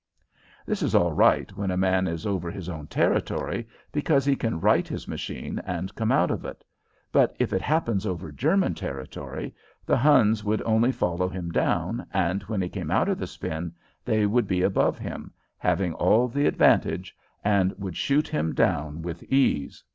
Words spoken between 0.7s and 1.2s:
is all